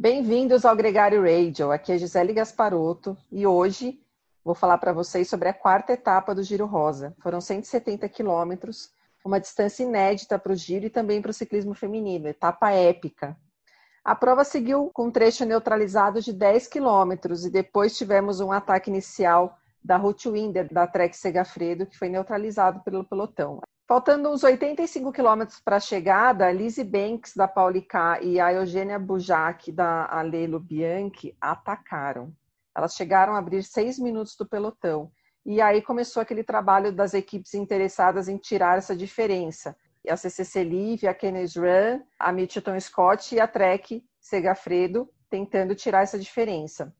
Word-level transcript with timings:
Bem-vindos 0.00 0.64
ao 0.64 0.76
Gregário 0.76 1.20
Radio. 1.22 1.72
Aqui 1.72 1.90
é 1.90 1.98
Gisele 1.98 2.32
Gasparotto 2.32 3.18
e 3.32 3.44
hoje 3.44 4.00
vou 4.44 4.54
falar 4.54 4.78
para 4.78 4.92
vocês 4.92 5.28
sobre 5.28 5.48
a 5.48 5.52
quarta 5.52 5.92
etapa 5.92 6.32
do 6.32 6.40
Giro 6.40 6.66
Rosa. 6.66 7.16
Foram 7.18 7.40
170 7.40 8.08
quilômetros, 8.08 8.92
uma 9.24 9.40
distância 9.40 9.82
inédita 9.82 10.38
para 10.38 10.52
o 10.52 10.54
giro 10.54 10.86
e 10.86 10.88
também 10.88 11.20
para 11.20 11.32
o 11.32 11.34
ciclismo 11.34 11.74
feminino, 11.74 12.28
etapa 12.28 12.70
épica. 12.70 13.36
A 14.04 14.14
prova 14.14 14.44
seguiu 14.44 14.88
com 14.94 15.06
um 15.06 15.10
trecho 15.10 15.44
neutralizado 15.44 16.20
de 16.20 16.32
10 16.32 16.68
quilômetros 16.68 17.44
e 17.44 17.50
depois 17.50 17.98
tivemos 17.98 18.38
um 18.38 18.52
ataque 18.52 18.88
inicial 18.88 19.58
da 19.82 19.96
Ruth 19.96 20.26
Winder, 20.26 20.72
da 20.72 20.86
Trek 20.86 21.16
Segafredo, 21.16 21.86
que 21.86 21.98
foi 21.98 22.08
neutralizado 22.08 22.84
pelo 22.84 23.02
pelotão. 23.02 23.60
Faltando 23.88 24.30
uns 24.30 24.44
85 24.44 25.10
quilômetros 25.10 25.60
para 25.60 25.76
a 25.76 25.80
chegada, 25.80 26.52
Lizzie 26.52 26.84
Banks, 26.84 27.34
da 27.34 27.48
Paulicar, 27.48 28.22
e 28.22 28.38
a 28.38 28.52
Eugênia 28.52 28.98
Bujac, 28.98 29.72
da 29.72 30.04
Alelo 30.10 30.60
Bianchi, 30.60 31.34
atacaram. 31.40 32.30
Elas 32.76 32.94
chegaram 32.94 33.34
a 33.34 33.38
abrir 33.38 33.62
seis 33.62 33.98
minutos 33.98 34.36
do 34.36 34.46
pelotão. 34.46 35.10
E 35.42 35.62
aí 35.62 35.80
começou 35.80 36.20
aquele 36.20 36.44
trabalho 36.44 36.92
das 36.92 37.14
equipes 37.14 37.54
interessadas 37.54 38.28
em 38.28 38.36
tirar 38.36 38.76
essa 38.76 38.94
diferença. 38.94 39.74
A 40.06 40.18
CCC 40.18 40.64
Live, 40.64 41.08
a 41.08 41.14
Kenneth 41.14 41.56
Run, 41.56 42.02
a 42.18 42.30
Mitchelton 42.30 42.78
Scott 42.78 43.34
e 43.34 43.40
a 43.40 43.48
Trek 43.48 44.04
Segafredo 44.20 45.08
tentando 45.30 45.74
tirar 45.74 46.02
essa 46.02 46.18
diferença. 46.18 46.94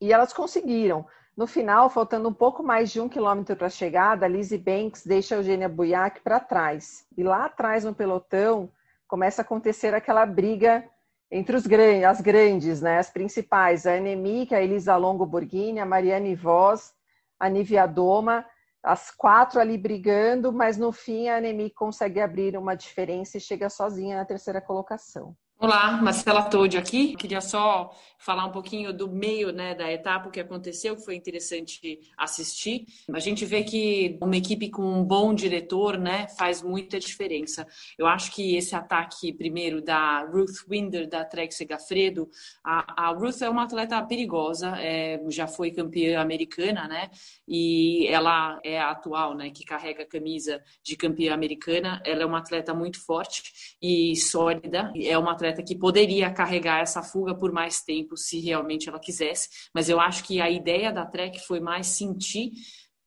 E 0.00 0.12
elas 0.12 0.32
conseguiram. 0.32 1.06
No 1.38 1.46
final, 1.46 1.88
faltando 1.88 2.28
um 2.28 2.32
pouco 2.32 2.64
mais 2.64 2.90
de 2.90 3.00
um 3.00 3.08
quilômetro 3.08 3.54
para 3.54 3.68
a 3.68 3.70
chegada, 3.70 4.26
Lizzie 4.26 4.58
Banks 4.58 5.06
deixa 5.06 5.36
Eugênia 5.36 5.68
Buiac 5.68 6.20
para 6.20 6.40
trás. 6.40 7.06
E 7.16 7.22
lá 7.22 7.44
atrás, 7.44 7.84
no 7.84 7.94
pelotão, 7.94 8.68
começa 9.06 9.40
a 9.40 9.44
acontecer 9.44 9.94
aquela 9.94 10.26
briga 10.26 10.84
entre 11.30 11.54
os 11.54 11.64
grandes, 11.64 12.02
as 12.02 12.20
grandes, 12.20 12.82
né, 12.82 12.98
as 12.98 13.08
principais, 13.08 13.86
a 13.86 13.94
Anemi, 13.94 14.48
a 14.50 14.60
Elisa 14.60 14.96
Longo 14.96 15.24
Borghini, 15.24 15.78
a 15.78 15.86
Mariane 15.86 16.34
Voz, 16.34 16.92
a 17.38 17.48
Nivia 17.48 17.86
Doma, 17.86 18.44
as 18.82 19.12
quatro 19.12 19.60
ali 19.60 19.78
brigando, 19.78 20.52
mas 20.52 20.76
no 20.76 20.90
fim 20.90 21.28
a 21.28 21.36
Anemi 21.36 21.70
consegue 21.70 22.18
abrir 22.20 22.56
uma 22.56 22.74
diferença 22.74 23.36
e 23.36 23.40
chega 23.40 23.70
sozinha 23.70 24.16
na 24.16 24.24
terceira 24.24 24.60
colocação. 24.60 25.36
Olá, 25.60 26.00
Marcela 26.00 26.44
Todi 26.44 26.78
aqui. 26.78 27.16
Queria 27.16 27.40
só 27.40 27.92
falar 28.16 28.44
um 28.46 28.52
pouquinho 28.52 28.92
do 28.92 29.08
meio 29.08 29.50
né, 29.50 29.74
da 29.74 29.90
etapa, 29.90 30.28
o 30.28 30.30
que 30.30 30.38
aconteceu, 30.38 30.94
que 30.94 31.04
foi 31.04 31.16
interessante 31.16 31.98
assistir. 32.16 32.86
A 33.12 33.18
gente 33.18 33.44
vê 33.44 33.64
que 33.64 34.16
uma 34.22 34.36
equipe 34.36 34.70
com 34.70 34.82
um 34.82 35.04
bom 35.04 35.34
diretor 35.34 35.98
né, 35.98 36.28
faz 36.38 36.62
muita 36.62 37.00
diferença. 37.00 37.66
Eu 37.98 38.06
acho 38.06 38.30
que 38.32 38.56
esse 38.56 38.76
ataque, 38.76 39.32
primeiro, 39.32 39.82
da 39.82 40.22
Ruth 40.24 40.64
Winder, 40.70 41.08
da 41.08 41.24
Trek 41.24 41.52
Segafredo, 41.52 42.28
a, 42.62 43.08
a 43.08 43.12
Ruth 43.12 43.42
é 43.42 43.50
uma 43.50 43.64
atleta 43.64 44.00
perigosa, 44.02 44.76
é, 44.78 45.20
já 45.28 45.48
foi 45.48 45.72
campeã 45.72 46.20
americana, 46.20 46.86
né? 46.86 47.10
E 47.48 48.06
ela 48.06 48.60
é 48.64 48.78
a 48.78 48.90
atual, 48.90 49.34
né, 49.34 49.50
que 49.50 49.64
carrega 49.64 50.04
a 50.04 50.06
camisa 50.06 50.62
de 50.84 50.96
campeã 50.96 51.34
americana. 51.34 52.00
Ela 52.04 52.22
é 52.22 52.26
uma 52.26 52.38
atleta 52.38 52.72
muito 52.72 53.04
forte 53.04 53.76
e 53.82 54.14
sólida. 54.14 54.92
É 54.96 55.18
uma 55.18 55.32
atleta 55.32 55.47
atleta 55.48 55.62
que 55.62 55.76
poderia 55.76 56.30
carregar 56.30 56.80
essa 56.80 57.02
fuga 57.02 57.34
por 57.34 57.52
mais 57.52 57.80
tempo 57.80 58.16
se 58.16 58.40
realmente 58.40 58.88
ela 58.88 59.00
quisesse, 59.00 59.48
mas 59.74 59.88
eu 59.88 60.00
acho 60.00 60.24
que 60.24 60.40
a 60.40 60.50
ideia 60.50 60.92
da 60.92 61.06
Trek 61.06 61.40
foi 61.40 61.60
mais 61.60 61.86
sentir 61.86 62.52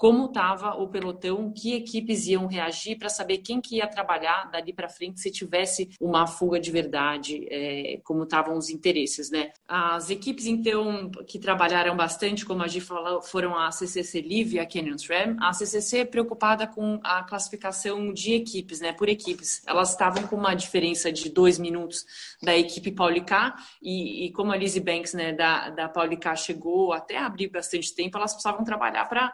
como 0.02 0.26
estava 0.26 0.74
o 0.82 0.88
pelotão, 0.88 1.54
que 1.54 1.76
equipes 1.76 2.26
iam 2.26 2.48
reagir 2.48 2.98
para 2.98 3.08
saber 3.08 3.38
quem 3.38 3.62
que 3.62 3.76
ia 3.76 3.86
trabalhar 3.86 4.50
dali 4.50 4.74
para 4.74 4.90
frente 4.90 5.22
se 5.22 5.30
tivesse 5.30 5.92
uma 6.02 6.26
fuga 6.26 6.60
de 6.60 6.72
verdade, 6.72 7.46
é, 7.52 8.00
como 8.04 8.24
estavam 8.24 8.58
os 8.58 8.72
interesses, 8.72 9.30
né? 9.30 9.52
As 9.68 10.10
equipes 10.10 10.48
então 10.48 11.12
que 11.28 11.38
trabalharam 11.38 11.96
bastante, 11.96 12.44
como 12.44 12.64
a 12.64 12.68
gente 12.68 12.84
falou, 12.84 13.22
foram 13.22 13.56
a 13.56 13.72
CCC 13.72 14.24
Live 14.24 14.56
e 14.56 14.60
a 14.60 14.66
Canyon 14.66 14.98
SRAM. 14.98 15.38
A 15.40 15.54
CCC 15.54 16.00
é 16.00 16.06
preocupada 16.06 16.66
com 16.66 17.00
a 17.04 17.22
classificação 17.22 18.12
de 18.12 18.34
equipes, 18.34 18.80
né? 18.80 18.94
Por 18.94 19.08
equipes, 19.08 19.62
elas 19.68 19.92
estavam 19.92 20.24
com 20.24 20.36
uma 20.36 20.56
diferença 20.56 21.12
de 21.12 21.30
dois 21.30 21.60
minutos 21.60 22.08
da 22.42 22.58
equipe 22.58 22.92
Paulicar 22.92 23.56
e, 23.80 24.26
e 24.26 24.32
como 24.32 24.52
a 24.52 24.58
Lizzie 24.58 24.82
Banks, 24.82 25.14
né, 25.14 25.32
da 25.32 25.70
da 25.70 25.88
Paulicar 25.88 26.36
chegou 26.36 26.92
até 26.92 27.20
abrir 27.20 27.50
bastante 27.50 27.94
tempo, 27.94 28.18
elas 28.18 28.34
precisavam 28.34 28.66
trabalhar 28.66 29.06
para 29.06 29.32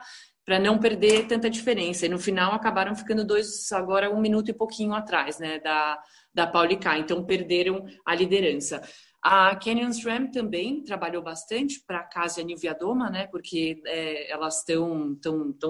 para 0.47 0.59
não 0.59 0.79
perder 0.79 1.27
tanta 1.27 1.49
diferença. 1.49 2.05
E 2.05 2.09
no 2.09 2.17
final 2.17 2.53
acabaram 2.53 2.95
ficando 2.95 3.25
dois, 3.25 3.69
agora 3.73 4.09
um 4.09 4.21
minuto 4.21 4.49
e 4.49 4.53
pouquinho 4.53 4.93
atrás, 4.93 5.39
né, 5.39 5.59
da, 5.59 6.01
da 6.33 6.47
Paulicar. 6.47 6.97
Então 6.97 7.25
perderam 7.25 7.85
a 8.05 8.15
liderança. 8.15 8.81
A 9.21 9.53
Canyon 9.57 9.91
SRAM 9.91 10.31
também 10.31 10.81
trabalhou 10.85 11.21
bastante 11.21 11.83
para 11.85 11.99
a 11.99 12.03
Casa 12.03 12.41
Niviadoma, 12.41 13.09
né, 13.09 13.27
porque 13.27 13.81
é, 13.85 14.31
elas 14.31 14.59
estão 14.59 15.17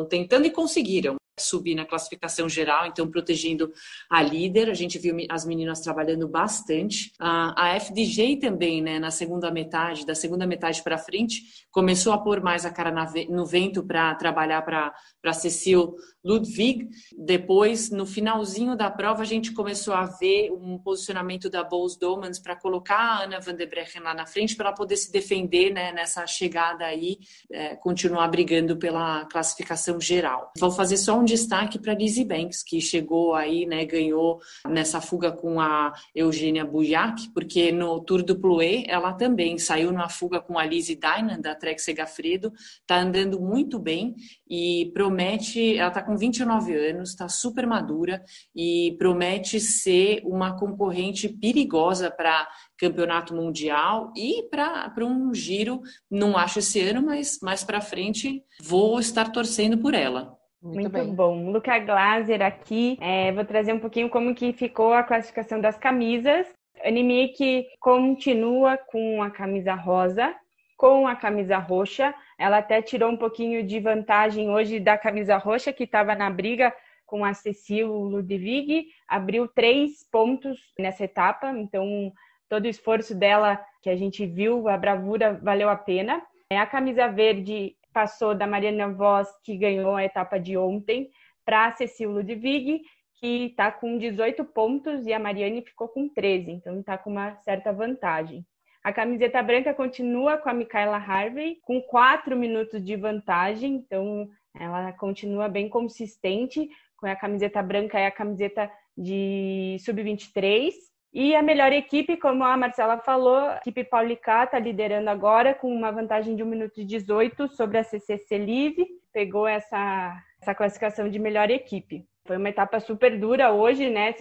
tentando 0.07 0.45
e 0.45 0.51
conseguiram 0.51 1.15
subir 1.39 1.75
na 1.75 1.85
classificação 1.85 2.49
geral, 2.49 2.87
então 2.87 3.09
protegendo 3.09 3.71
a 4.09 4.21
líder. 4.21 4.69
A 4.69 4.73
gente 4.73 4.97
viu 4.97 5.15
as 5.29 5.45
meninas 5.45 5.81
trabalhando 5.81 6.27
bastante. 6.27 7.11
A, 7.19 7.69
a 7.69 7.75
FDJ 7.79 8.37
também, 8.37 8.81
né, 8.81 8.99
na 8.99 9.11
segunda 9.11 9.51
metade, 9.51 10.05
da 10.05 10.15
segunda 10.15 10.47
metade 10.47 10.81
para 10.83 10.97
frente, 10.97 11.65
começou 11.71 12.13
a 12.13 12.17
pôr 12.17 12.41
mais 12.41 12.65
a 12.65 12.71
cara 12.71 12.93
no 13.29 13.45
vento 13.45 13.83
para 13.83 14.15
trabalhar 14.15 14.61
para 14.63 15.33
Cecil 15.33 15.95
Ludwig. 16.23 16.87
Depois, 17.17 17.89
no 17.89 18.05
finalzinho 18.05 18.75
da 18.75 18.89
prova, 18.89 19.21
a 19.21 19.25
gente 19.25 19.53
começou 19.53 19.93
a 19.93 20.05
ver 20.05 20.51
um 20.51 20.77
posicionamento 20.77 21.49
da 21.49 21.63
Bowles 21.63 21.97
Domans 21.97 22.39
para 22.39 22.55
colocar 22.55 22.97
a 22.97 23.23
Ana 23.23 23.39
van 23.39 23.55
der 23.55 23.69
Brechen 23.69 24.01
lá 24.01 24.13
na 24.13 24.25
frente 24.25 24.55
para 24.55 24.67
ela 24.67 24.75
poder 24.75 24.97
se 24.97 25.11
defender 25.11 25.71
né, 25.71 25.91
nessa 25.91 26.25
chegada 26.25 26.85
aí, 26.85 27.19
é, 27.51 27.75
continuar 27.75 28.27
brigando 28.27 28.77
pela 28.77 29.25
classificação 29.25 29.99
geral. 29.99 30.51
Vou 30.57 30.71
fazer 30.71 30.97
só 30.97 31.17
um 31.17 31.26
destaque 31.27 31.77
para 31.77 31.93
Lizzie 31.93 32.25
Banks, 32.25 32.63
que 32.63 32.81
chegou 32.81 33.35
aí, 33.35 33.65
né, 33.65 33.85
ganhou 33.85 34.39
nessa 34.67 34.99
fuga 34.99 35.31
com 35.31 35.59
a 35.59 35.93
Eugênia 36.15 36.65
Bujac, 36.65 37.29
porque 37.33 37.71
no 37.71 37.99
Tour 37.99 38.23
do 38.23 38.39
Plouet 38.39 38.85
ela 38.87 39.13
também 39.13 39.57
saiu 39.59 39.91
numa 39.91 40.09
fuga 40.09 40.41
com 40.41 40.57
a 40.57 40.65
Lizzie 40.65 40.95
Dynan, 40.95 41.39
da 41.39 41.53
Trek 41.53 41.79
Segafredo, 41.81 42.51
está 42.81 42.99
andando 42.99 43.39
muito 43.39 43.77
bem 43.77 44.15
e 44.49 44.89
promete, 44.93 45.77
ela 45.77 45.89
está 45.89 46.01
com 46.01 46.17
29 46.17 46.73
anos, 46.73 47.09
está 47.09 47.27
super 47.27 47.67
madura 47.67 48.23
e 48.55 48.95
promete 48.97 49.59
ser 49.59 50.21
uma 50.23 50.57
concorrente 50.57 51.29
perigosa 51.29 52.09
para 52.09 52.47
campeonato 52.77 53.35
mundial 53.35 54.13
e 54.15 54.43
para 54.49 54.93
um 55.01 55.33
giro, 55.33 55.81
não 56.09 56.37
acho 56.37 56.59
esse 56.59 56.79
ano, 56.81 57.01
mas 57.01 57.39
mais 57.41 57.63
para 57.63 57.81
frente 57.81 58.43
vou 58.61 58.99
estar 58.99 59.31
torcendo 59.31 59.77
por 59.77 59.93
ela. 59.93 60.36
Muito, 60.61 60.91
Muito 60.91 61.13
bom. 61.13 61.51
Luca 61.51 61.77
Glaser 61.79 62.41
aqui. 62.41 62.97
É, 62.99 63.31
vou 63.31 63.45
trazer 63.45 63.73
um 63.73 63.79
pouquinho 63.79 64.09
como 64.09 64.33
que 64.33 64.53
ficou 64.53 64.93
a 64.93 65.03
classificação 65.03 65.61
das 65.61 65.77
camisas. 65.77 66.47
Anime 66.83 67.29
que 67.29 67.67
continua 67.79 68.77
com 68.77 69.21
a 69.21 69.29
camisa 69.29 69.73
rosa, 69.73 70.35
com 70.75 71.07
a 71.07 71.15
camisa 71.15 71.57
roxa. 71.57 72.13
Ela 72.37 72.57
até 72.57 72.81
tirou 72.81 73.11
um 73.11 73.17
pouquinho 73.17 73.63
de 73.63 73.79
vantagem 73.79 74.49
hoje 74.49 74.79
da 74.79 74.97
camisa 74.97 75.37
roxa, 75.37 75.73
que 75.73 75.83
estava 75.83 76.15
na 76.15 76.29
briga 76.29 76.73
com 77.05 77.23
a 77.23 77.33
Cecil 77.33 77.87
Ludwig. 77.87 78.87
Abriu 79.07 79.47
três 79.47 80.03
pontos 80.11 80.59
nessa 80.77 81.05
etapa, 81.05 81.49
então 81.51 82.11
todo 82.49 82.65
o 82.65 82.69
esforço 82.69 83.15
dela 83.15 83.59
que 83.81 83.89
a 83.89 83.95
gente 83.95 84.25
viu, 84.25 84.67
a 84.67 84.77
bravura 84.77 85.39
valeu 85.41 85.69
a 85.69 85.75
pena. 85.75 86.21
É, 86.49 86.57
a 86.57 86.65
camisa 86.65 87.07
verde 87.07 87.75
passou 87.97 88.35
da 88.35 88.45
Mariana 88.45 88.89
Voss, 88.89 89.27
que 89.43 89.57
ganhou 89.57 89.95
a 89.95 90.03
etapa 90.03 90.39
de 90.39 90.55
ontem, 90.55 91.09
para 91.43 91.65
a 91.65 91.71
Cecil 91.71 92.11
Ludwig, 92.11 92.83
que 93.15 93.47
está 93.47 93.71
com 93.71 93.97
18 93.97 94.45
pontos, 94.45 95.07
e 95.07 95.13
a 95.13 95.17
Mariane 95.17 95.63
ficou 95.63 95.87
com 95.87 96.07
13, 96.07 96.51
então 96.51 96.79
está 96.79 96.95
com 96.95 97.09
uma 97.09 97.35
certa 97.37 97.73
vantagem. 97.73 98.45
A 98.83 98.93
camiseta 98.93 99.41
branca 99.41 99.73
continua 99.73 100.37
com 100.37 100.47
a 100.47 100.53
Michaela 100.53 100.97
Harvey, 100.97 101.57
com 101.63 101.81
4 101.81 102.37
minutos 102.37 102.85
de 102.85 102.95
vantagem, 102.95 103.73
então 103.73 104.29
ela 104.53 104.93
continua 104.93 105.49
bem 105.49 105.67
consistente. 105.67 106.69
Com 106.97 107.07
a 107.07 107.15
camiseta 107.15 107.63
branca 107.63 107.97
é 107.97 108.05
a 108.05 108.11
camiseta 108.11 108.71
de 108.95 109.77
sub-23, 109.79 110.71
e 111.13 111.35
a 111.35 111.41
melhor 111.41 111.71
equipe, 111.71 112.17
como 112.17 112.43
a 112.43 112.57
Marcela 112.57 112.97
falou, 112.99 113.37
a 113.37 113.57
equipe 113.57 113.83
Paulicá 113.83 114.43
está 114.43 114.59
liderando 114.59 115.09
agora 115.09 115.53
com 115.53 115.73
uma 115.73 115.91
vantagem 115.91 116.35
de 116.35 116.43
1 116.43 116.45
minuto 116.45 116.79
e 116.79 116.85
18 116.85 117.47
sobre 117.49 117.77
a 117.77 117.83
CCC 117.83 118.37
Live, 118.37 118.87
pegou 119.13 119.47
essa, 119.47 120.15
essa 120.41 120.53
classificação 120.53 121.09
de 121.09 121.17
melhor 121.17 121.49
equipe. 121.49 122.05
Foi 122.25 122.37
uma 122.37 122.49
etapa 122.49 122.79
super 122.79 123.17
dura 123.17 123.51
hoje, 123.51 123.89
né? 123.89 124.13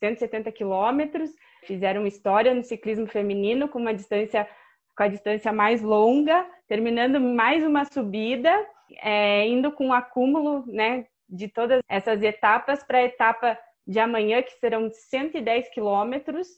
170 0.00 0.50
quilômetros, 0.50 1.30
fizeram 1.64 2.06
história 2.06 2.52
no 2.52 2.64
ciclismo 2.64 3.06
feminino 3.06 3.68
com 3.68 3.78
uma 3.78 3.94
distância 3.94 4.48
com 4.96 5.04
a 5.04 5.08
distância 5.08 5.52
mais 5.52 5.80
longa, 5.80 6.46
terminando 6.68 7.18
mais 7.18 7.64
uma 7.64 7.84
subida, 7.84 8.52
é, 9.00 9.46
indo 9.48 9.72
com 9.72 9.86
um 9.86 9.92
acúmulo 9.92 10.64
né, 10.66 11.06
de 11.28 11.48
todas 11.48 11.80
essas 11.88 12.22
etapas 12.22 12.84
para 12.84 12.98
a 12.98 13.04
etapa 13.04 13.58
de 13.86 13.98
amanhã, 13.98 14.42
que 14.42 14.52
serão 14.58 14.90
110 14.90 15.68
quilômetros, 15.70 16.48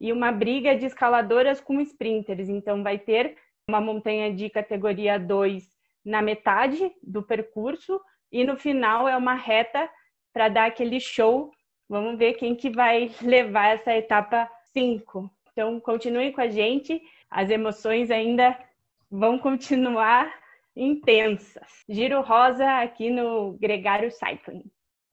e 0.00 0.12
uma 0.12 0.32
briga 0.32 0.76
de 0.76 0.86
escaladoras 0.86 1.60
com 1.60 1.80
sprinters. 1.80 2.48
Então, 2.48 2.82
vai 2.82 2.98
ter 2.98 3.36
uma 3.68 3.80
montanha 3.80 4.32
de 4.32 4.50
categoria 4.50 5.18
2 5.18 5.64
na 6.04 6.20
metade 6.20 6.92
do 7.02 7.22
percurso 7.22 8.00
e 8.30 8.44
no 8.44 8.56
final 8.56 9.08
é 9.08 9.16
uma 9.16 9.34
reta 9.34 9.88
para 10.32 10.48
dar 10.48 10.66
aquele 10.66 11.00
show. 11.00 11.50
Vamos 11.88 12.18
ver 12.18 12.34
quem 12.34 12.54
que 12.54 12.68
vai 12.68 13.10
levar 13.22 13.74
essa 13.74 13.94
etapa 13.94 14.50
5. 14.72 15.30
Então, 15.52 15.78
continuem 15.80 16.32
com 16.32 16.40
a 16.40 16.48
gente, 16.48 17.00
as 17.30 17.48
emoções 17.48 18.10
ainda 18.10 18.58
vão 19.10 19.38
continuar 19.38 20.34
intensas. 20.76 21.84
Giro 21.88 22.20
Rosa 22.20 22.68
aqui 22.80 23.08
no 23.08 23.52
Gregário 23.52 24.10
Cycling. 24.10 24.64